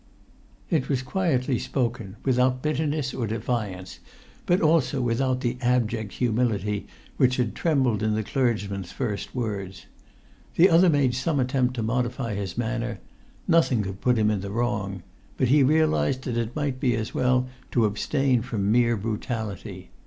It 0.71 0.89
was 0.89 1.03
quietly 1.03 1.59
spoken, 1.59 2.15
without 2.25 2.63
bitterness 2.63 3.13
or 3.13 3.27
defiance, 3.27 3.99
but 4.47 4.59
also 4.59 4.99
without 4.99 5.41
the 5.41 5.59
abject 5.61 6.13
humility 6.13 6.87
which 7.17 7.35
had 7.37 7.53
trembled 7.53 8.01
in 8.01 8.15
the 8.15 8.23
clergyman's 8.23 8.91
first 8.91 9.35
words. 9.35 9.85
The 10.55 10.71
other 10.71 10.89
made 10.89 11.13
some 11.13 11.39
attempt 11.39 11.75
to 11.75 11.83
modify 11.83 12.33
his 12.33 12.57
manner: 12.57 12.97
nothing 13.47 13.83
could 13.83 14.01
put 14.01 14.17
him 14.17 14.31
in 14.31 14.41
the 14.41 14.49
wrong, 14.49 15.03
but 15.37 15.49
he 15.49 15.61
realised 15.61 16.23
that 16.23 16.35
it 16.35 16.55
might 16.55 16.79
be 16.79 16.95
as 16.95 17.13
well 17.13 17.47
to 17.69 17.85
abstain 17.85 18.41
from 18.41 18.71
mere 18.71 18.97
brutality. 18.97 19.91